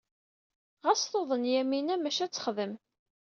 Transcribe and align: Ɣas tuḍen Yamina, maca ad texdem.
Ɣas 0.85 1.01
tuḍen 1.11 1.43
Yamina, 1.53 1.95
maca 1.97 2.21
ad 2.25 2.31
texdem. 2.31 2.73